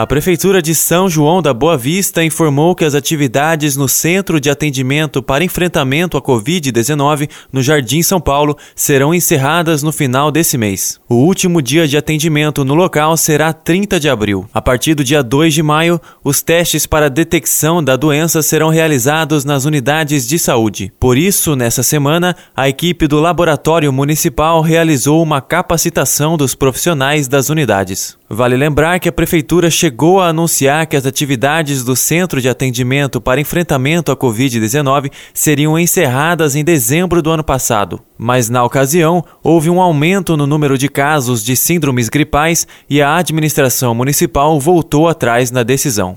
A 0.00 0.06
Prefeitura 0.06 0.62
de 0.62 0.74
São 0.74 1.10
João 1.10 1.42
da 1.42 1.52
Boa 1.52 1.76
Vista 1.76 2.24
informou 2.24 2.74
que 2.74 2.86
as 2.86 2.94
atividades 2.94 3.76
no 3.76 3.86
Centro 3.86 4.40
de 4.40 4.48
Atendimento 4.48 5.22
para 5.22 5.44
Enfrentamento 5.44 6.16
à 6.16 6.22
Covid-19 6.22 7.28
no 7.52 7.60
Jardim 7.60 8.00
São 8.00 8.18
Paulo 8.18 8.56
serão 8.74 9.12
encerradas 9.12 9.82
no 9.82 9.92
final 9.92 10.30
desse 10.30 10.56
mês. 10.56 10.98
O 11.06 11.16
último 11.16 11.60
dia 11.60 11.86
de 11.86 11.98
atendimento 11.98 12.64
no 12.64 12.72
local 12.72 13.14
será 13.14 13.52
30 13.52 14.00
de 14.00 14.08
abril. 14.08 14.48
A 14.54 14.62
partir 14.62 14.94
do 14.94 15.04
dia 15.04 15.22
2 15.22 15.52
de 15.52 15.62
maio, 15.62 16.00
os 16.24 16.40
testes 16.40 16.86
para 16.86 17.10
detecção 17.10 17.84
da 17.84 17.94
doença 17.94 18.40
serão 18.40 18.70
realizados 18.70 19.44
nas 19.44 19.66
unidades 19.66 20.26
de 20.26 20.38
saúde. 20.38 20.90
Por 20.98 21.18
isso, 21.18 21.54
nessa 21.54 21.82
semana, 21.82 22.34
a 22.56 22.70
equipe 22.70 23.06
do 23.06 23.20
Laboratório 23.20 23.92
Municipal 23.92 24.62
realizou 24.62 25.22
uma 25.22 25.42
capacitação 25.42 26.38
dos 26.38 26.54
profissionais 26.54 27.28
das 27.28 27.50
unidades. 27.50 28.18
Vale 28.32 28.56
lembrar 28.56 28.98
que 28.98 29.08
a 29.08 29.12
Prefeitura 29.12 29.68
chegou 29.68 29.89
a 30.20 30.28
anunciar 30.28 30.86
que 30.86 30.96
as 30.96 31.06
atividades 31.06 31.84
do 31.84 31.94
Centro 31.96 32.40
de 32.40 32.48
Atendimento 32.48 33.20
para 33.20 33.40
Enfrentamento 33.40 34.12
à 34.12 34.16
Covid-19 34.16 35.10
seriam 35.34 35.78
encerradas 35.78 36.54
em 36.54 36.64
dezembro 36.64 37.20
do 37.20 37.30
ano 37.30 37.44
passado. 37.44 38.00
Mas, 38.16 38.48
na 38.48 38.64
ocasião, 38.64 39.24
houve 39.42 39.68
um 39.68 39.80
aumento 39.80 40.36
no 40.36 40.46
número 40.46 40.78
de 40.78 40.88
casos 40.88 41.42
de 41.42 41.56
síndromes 41.56 42.08
gripais 42.08 42.66
e 42.88 43.02
a 43.02 43.16
administração 43.16 43.94
municipal 43.94 44.58
voltou 44.60 45.08
atrás 45.08 45.50
na 45.50 45.62
decisão. 45.62 46.16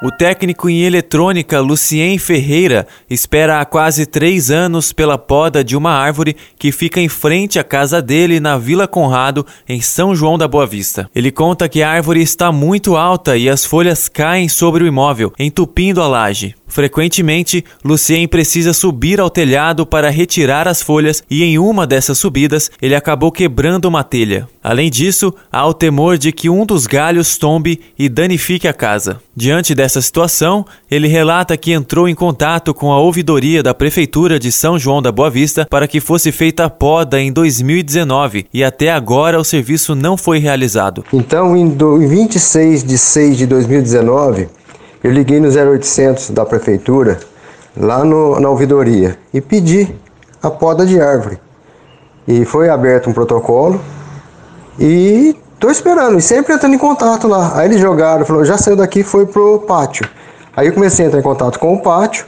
O 0.00 0.12
técnico 0.12 0.70
em 0.70 0.82
eletrônica 0.82 1.58
Lucien 1.58 2.18
Ferreira 2.18 2.86
espera 3.10 3.60
há 3.60 3.64
quase 3.64 4.06
três 4.06 4.48
anos 4.48 4.92
pela 4.92 5.18
poda 5.18 5.64
de 5.64 5.76
uma 5.76 5.90
árvore 5.90 6.36
que 6.56 6.70
fica 6.70 7.00
em 7.00 7.08
frente 7.08 7.58
à 7.58 7.64
casa 7.64 8.00
dele 8.00 8.38
na 8.38 8.56
Vila 8.56 8.86
Conrado, 8.86 9.44
em 9.68 9.80
São 9.80 10.14
João 10.14 10.38
da 10.38 10.46
Boa 10.46 10.68
Vista. 10.68 11.10
Ele 11.12 11.32
conta 11.32 11.68
que 11.68 11.82
a 11.82 11.90
árvore 11.90 12.22
está 12.22 12.52
muito 12.52 12.96
alta 12.96 13.36
e 13.36 13.48
as 13.48 13.64
folhas 13.64 14.08
caem 14.08 14.48
sobre 14.48 14.84
o 14.84 14.86
imóvel, 14.86 15.32
entupindo 15.36 16.00
a 16.00 16.06
laje. 16.06 16.54
Frequentemente, 16.68 17.64
Lucien 17.84 18.28
precisa 18.28 18.72
subir 18.72 19.20
ao 19.20 19.30
telhado 19.30 19.86
para 19.86 20.10
retirar 20.10 20.68
as 20.68 20.82
folhas 20.82 21.22
e 21.28 21.42
em 21.42 21.58
uma 21.58 21.86
dessas 21.86 22.18
subidas 22.18 22.70
ele 22.80 22.94
acabou 22.94 23.32
quebrando 23.32 23.86
uma 23.86 24.04
telha. 24.04 24.46
Além 24.62 24.90
disso, 24.90 25.34
há 25.50 25.66
o 25.66 25.72
temor 25.72 26.18
de 26.18 26.30
que 26.30 26.50
um 26.50 26.66
dos 26.66 26.86
galhos 26.86 27.38
tombe 27.38 27.80
e 27.98 28.08
danifique 28.08 28.68
a 28.68 28.72
casa. 28.72 29.18
Diante 29.34 29.74
dessa 29.74 30.02
situação, 30.02 30.64
ele 30.90 31.08
relata 31.08 31.56
que 31.56 31.72
entrou 31.72 32.08
em 32.08 32.14
contato 32.14 32.74
com 32.74 32.92
a 32.92 32.98
ouvidoria 32.98 33.62
da 33.62 33.72
Prefeitura 33.72 34.38
de 34.38 34.52
São 34.52 34.78
João 34.78 35.00
da 35.00 35.10
Boa 35.10 35.30
Vista 35.30 35.66
para 35.70 35.88
que 35.88 36.00
fosse 36.00 36.30
feita 36.30 36.64
a 36.64 36.70
poda 36.70 37.20
em 37.20 37.32
2019 37.32 38.46
e 38.52 38.62
até 38.62 38.90
agora 38.90 39.40
o 39.40 39.44
serviço 39.44 39.94
não 39.94 40.16
foi 40.16 40.38
realizado. 40.38 41.04
Então, 41.12 41.56
em 41.56 41.74
26 42.06 42.84
de 42.84 42.98
6 42.98 43.38
de 43.38 43.46
2019, 43.46 44.48
eu 45.02 45.12
liguei 45.12 45.40
no 45.40 45.48
0800 45.48 46.30
da 46.30 46.44
prefeitura, 46.44 47.18
lá 47.76 48.04
no, 48.04 48.40
na 48.40 48.48
ouvidoria, 48.48 49.18
e 49.32 49.40
pedi 49.40 49.94
a 50.42 50.50
poda 50.50 50.84
de 50.84 51.00
árvore. 51.00 51.38
E 52.26 52.44
foi 52.44 52.68
aberto 52.68 53.08
um 53.08 53.12
protocolo 53.12 53.80
e 54.78 55.36
tô 55.58 55.70
esperando, 55.70 56.18
e 56.18 56.22
sempre 56.22 56.54
entrando 56.54 56.74
em 56.74 56.78
contato 56.78 57.26
lá. 57.26 57.52
Aí 57.54 57.68
eles 57.68 57.80
jogaram, 57.80 58.24
falou, 58.24 58.44
já 58.44 58.58
saiu 58.58 58.76
daqui, 58.76 59.02
foi 59.02 59.26
pro 59.26 59.60
pátio. 59.60 60.08
Aí 60.56 60.66
eu 60.66 60.72
comecei 60.72 61.04
a 61.04 61.08
entrar 61.08 61.20
em 61.20 61.22
contato 61.22 61.58
com 61.58 61.74
o 61.74 61.80
pátio 61.80 62.26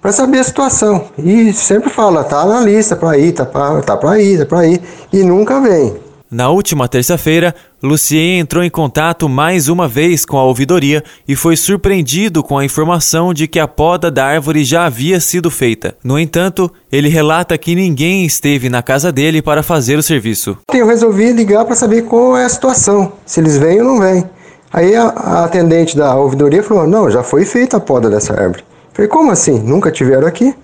para 0.00 0.12
saber 0.12 0.38
a 0.38 0.44
situação. 0.44 1.04
E 1.18 1.52
sempre 1.52 1.90
fala, 1.90 2.24
tá 2.24 2.44
na 2.44 2.60
lista 2.60 2.96
para 2.96 3.18
ir, 3.18 3.32
tá 3.32 3.44
para 3.44 3.82
tá 3.82 3.96
pra 3.96 4.18
ir, 4.18 4.38
tá 4.38 4.46
para 4.46 4.66
ir, 4.66 4.82
e 5.12 5.22
nunca 5.22 5.60
vem. 5.60 6.07
Na 6.30 6.50
última 6.50 6.86
terça-feira, 6.86 7.54
Lucien 7.82 8.38
entrou 8.38 8.62
em 8.62 8.68
contato 8.68 9.30
mais 9.30 9.66
uma 9.70 9.88
vez 9.88 10.26
com 10.26 10.36
a 10.36 10.44
ouvidoria 10.44 11.02
e 11.26 11.34
foi 11.34 11.56
surpreendido 11.56 12.42
com 12.42 12.58
a 12.58 12.64
informação 12.66 13.32
de 13.32 13.48
que 13.48 13.58
a 13.58 13.66
poda 13.66 14.10
da 14.10 14.26
árvore 14.26 14.62
já 14.62 14.84
havia 14.84 15.20
sido 15.20 15.50
feita. 15.50 15.96
No 16.04 16.18
entanto, 16.18 16.70
ele 16.92 17.08
relata 17.08 17.56
que 17.56 17.74
ninguém 17.74 18.26
esteve 18.26 18.68
na 18.68 18.82
casa 18.82 19.10
dele 19.10 19.40
para 19.40 19.62
fazer 19.62 19.96
o 19.96 20.02
serviço. 20.02 20.58
Eu 20.74 20.86
resolvi 20.86 21.32
ligar 21.32 21.64
para 21.64 21.74
saber 21.74 22.02
qual 22.02 22.36
é 22.36 22.44
a 22.44 22.48
situação, 22.50 23.10
se 23.24 23.40
eles 23.40 23.56
vêm 23.56 23.80
ou 23.80 23.86
não 23.86 23.98
vêm. 23.98 24.22
Aí 24.70 24.94
a, 24.94 25.04
a 25.04 25.44
atendente 25.46 25.96
da 25.96 26.14
ouvidoria 26.14 26.62
falou: 26.62 26.86
Não, 26.86 27.10
já 27.10 27.22
foi 27.22 27.46
feita 27.46 27.78
a 27.78 27.80
poda 27.80 28.10
dessa 28.10 28.34
árvore. 28.34 28.62
Falei: 28.92 29.08
Como 29.08 29.30
assim? 29.30 29.58
Nunca 29.60 29.90
tiveram 29.90 30.28
aqui? 30.28 30.54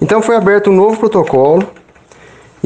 Então 0.00 0.22
foi 0.22 0.36
aberto 0.36 0.70
um 0.70 0.74
novo 0.76 0.96
protocolo 0.96 1.66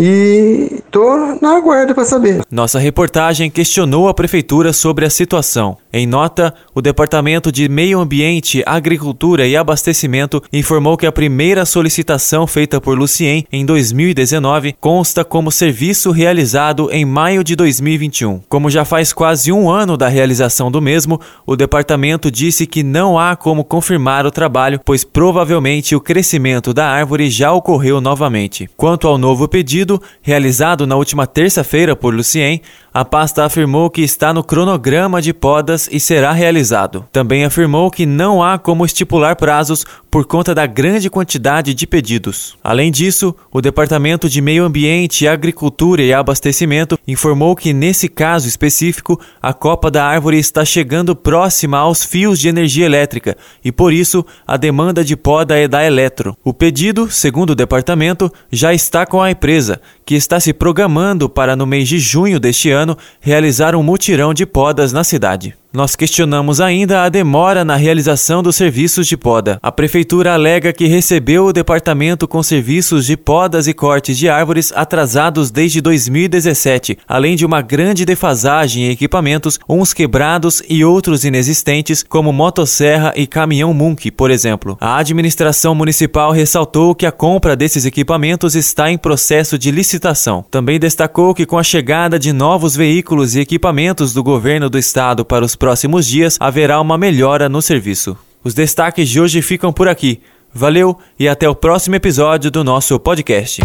e 0.02 0.80
tô 0.90 1.36
na 1.42 1.56
aguardo 1.56 1.94
para 1.94 2.06
saber. 2.06 2.42
Nossa 2.50 2.78
reportagem 2.78 3.50
questionou 3.50 4.08
a 4.08 4.14
prefeitura 4.14 4.72
sobre 4.72 5.04
a 5.04 5.10
situação. 5.10 5.76
Em 5.92 6.06
nota, 6.06 6.54
o 6.74 6.80
Departamento 6.80 7.52
de 7.52 7.68
Meio 7.68 8.00
Ambiente, 8.00 8.62
Agricultura 8.64 9.46
e 9.46 9.56
Abastecimento 9.56 10.42
informou 10.50 10.96
que 10.96 11.06
a 11.06 11.12
primeira 11.12 11.66
solicitação 11.66 12.46
feita 12.46 12.80
por 12.80 12.96
Lucien 12.96 13.46
em 13.52 13.66
2019 13.66 14.74
consta 14.80 15.22
como 15.22 15.52
serviço 15.52 16.10
realizado 16.12 16.88
em 16.90 17.04
maio 17.04 17.44
de 17.44 17.54
2021. 17.54 18.40
Como 18.48 18.70
já 18.70 18.86
faz 18.86 19.12
quase 19.12 19.52
um 19.52 19.68
ano 19.68 19.98
da 19.98 20.08
realização 20.08 20.70
do 20.70 20.80
mesmo, 20.80 21.20
o 21.44 21.54
departamento 21.56 22.30
disse 22.30 22.66
que 22.66 22.82
não 22.82 23.18
há 23.18 23.36
como 23.36 23.64
confirmar 23.64 24.24
o 24.24 24.30
trabalho, 24.30 24.80
pois 24.82 25.04
provavelmente 25.04 25.94
o 25.94 26.00
crescimento 26.00 26.72
da 26.72 26.88
árvore 26.88 27.28
já 27.28 27.52
ocorreu 27.52 28.00
novamente. 28.00 28.70
Quanto 28.78 29.06
ao 29.06 29.18
novo 29.18 29.46
pedido, 29.90 30.02
realizado 30.22 30.86
na 30.86 30.94
última 30.94 31.26
terça-feira 31.26 31.96
por 31.96 32.14
Lucien, 32.14 32.60
a 32.92 33.04
pasta 33.04 33.44
afirmou 33.44 33.90
que 33.90 34.02
está 34.02 34.32
no 34.32 34.44
cronograma 34.44 35.20
de 35.22 35.32
podas 35.32 35.88
e 35.90 35.98
será 35.98 36.32
realizado. 36.32 37.06
Também 37.10 37.44
afirmou 37.44 37.90
que 37.90 38.04
não 38.06 38.42
há 38.42 38.58
como 38.58 38.84
estipular 38.84 39.36
prazos 39.36 39.84
por 40.10 40.26
conta 40.26 40.54
da 40.54 40.66
grande 40.66 41.08
quantidade 41.08 41.72
de 41.72 41.86
pedidos. 41.86 42.56
Além 42.64 42.90
disso, 42.90 43.34
o 43.52 43.60
Departamento 43.60 44.28
de 44.28 44.40
Meio 44.40 44.64
Ambiente, 44.64 45.28
Agricultura 45.28 46.02
e 46.02 46.12
Abastecimento 46.12 46.98
informou 47.06 47.54
que, 47.54 47.72
nesse 47.72 48.08
caso 48.08 48.48
específico, 48.48 49.20
a 49.40 49.52
copa 49.52 49.90
da 49.90 50.04
árvore 50.04 50.38
está 50.38 50.64
chegando 50.64 51.14
próxima 51.14 51.78
aos 51.78 52.04
fios 52.04 52.40
de 52.40 52.48
energia 52.48 52.86
elétrica 52.86 53.36
e, 53.64 53.70
por 53.70 53.92
isso, 53.92 54.26
a 54.46 54.56
demanda 54.56 55.04
de 55.04 55.16
poda 55.16 55.56
é 55.56 55.68
da 55.68 55.84
Eletro. 55.84 56.36
O 56.42 56.52
pedido, 56.52 57.08
segundo 57.08 57.50
o 57.50 57.54
departamento, 57.54 58.32
já 58.50 58.74
está 58.74 59.06
com 59.06 59.22
a 59.22 59.30
empresa, 59.30 59.80
que 60.04 60.16
está 60.16 60.40
se 60.40 60.52
programando 60.52 61.28
para, 61.28 61.54
no 61.54 61.66
mês 61.66 61.88
de 61.88 62.00
junho 62.00 62.40
deste 62.40 62.70
ano, 62.70 62.96
realizar 63.20 63.76
um 63.76 63.82
mutirão 63.82 64.34
de 64.34 64.44
podas 64.44 64.92
na 64.92 65.04
cidade. 65.04 65.59
Nós 65.72 65.94
questionamos 65.94 66.60
ainda 66.60 67.04
a 67.04 67.08
demora 67.08 67.64
na 67.64 67.76
realização 67.76 68.42
dos 68.42 68.56
serviços 68.56 69.06
de 69.06 69.16
poda. 69.16 69.56
A 69.62 69.70
prefeitura 69.70 70.34
alega 70.34 70.72
que 70.72 70.88
recebeu 70.88 71.46
o 71.46 71.52
departamento 71.52 72.26
com 72.26 72.42
serviços 72.42 73.06
de 73.06 73.16
podas 73.16 73.68
e 73.68 73.72
cortes 73.72 74.18
de 74.18 74.28
árvores 74.28 74.72
atrasados 74.74 75.48
desde 75.48 75.80
2017, 75.80 76.98
além 77.06 77.36
de 77.36 77.46
uma 77.46 77.62
grande 77.62 78.04
defasagem 78.04 78.86
em 78.86 78.90
equipamentos, 78.90 79.60
uns 79.68 79.94
quebrados 79.94 80.60
e 80.68 80.84
outros 80.84 81.24
inexistentes, 81.24 82.02
como 82.02 82.32
motosserra 82.32 83.12
e 83.14 83.24
caminhão 83.24 83.72
Munk, 83.72 84.10
por 84.10 84.32
exemplo. 84.32 84.76
A 84.80 84.96
administração 84.96 85.72
municipal 85.72 86.32
ressaltou 86.32 86.96
que 86.96 87.06
a 87.06 87.12
compra 87.12 87.54
desses 87.54 87.86
equipamentos 87.86 88.56
está 88.56 88.90
em 88.90 88.98
processo 88.98 89.56
de 89.56 89.70
licitação. 89.70 90.44
Também 90.50 90.80
destacou 90.80 91.32
que 91.32 91.46
com 91.46 91.56
a 91.56 91.62
chegada 91.62 92.18
de 92.18 92.32
novos 92.32 92.74
veículos 92.74 93.36
e 93.36 93.40
equipamentos 93.40 94.12
do 94.12 94.24
governo 94.24 94.68
do 94.68 94.76
estado 94.76 95.24
para 95.24 95.44
os 95.44 95.59
próximos 95.60 96.06
dias 96.06 96.38
haverá 96.40 96.80
uma 96.80 96.96
melhora 96.96 97.46
no 97.48 97.60
serviço. 97.60 98.16
Os 98.42 98.54
destaques 98.54 99.08
de 99.08 99.20
hoje 99.20 99.42
ficam 99.42 99.72
por 99.72 99.86
aqui. 99.86 100.20
Valeu 100.52 100.98
e 101.18 101.28
até 101.28 101.48
o 101.48 101.54
próximo 101.54 101.94
episódio 101.94 102.50
do 102.50 102.64
nosso 102.64 102.98
podcast. 102.98 103.60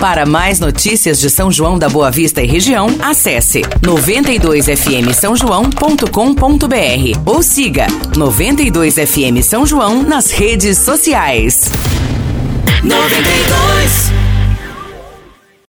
Para 0.00 0.26
mais 0.26 0.58
notícias 0.58 1.20
de 1.20 1.28
São 1.28 1.52
João 1.52 1.78
da 1.78 1.88
Boa 1.88 2.10
Vista 2.10 2.42
e 2.42 2.46
região, 2.46 2.88
acesse 3.00 3.60
92fm 3.82 5.12
São 5.12 5.36
João.com.br 5.36 7.20
ou 7.26 7.42
siga 7.42 7.86
92fm 8.14 9.42
São 9.42 9.66
João 9.66 10.02
nas 10.02 10.30
redes 10.30 10.78
sociais. 10.78 11.70
92 12.82 14.25